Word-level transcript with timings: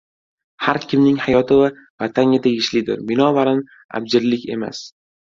Har 0.67 0.77
kimning 0.91 1.17
hayoti 1.25 1.57
vatanga 2.03 2.39
tegishlidir, 2.45 3.03
binobarin, 3.11 3.61
abjirlik 4.01 4.49
emas 4.57 4.81